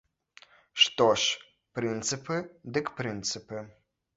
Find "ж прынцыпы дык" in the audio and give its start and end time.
1.23-2.93